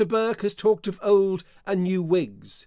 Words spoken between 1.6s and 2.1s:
and new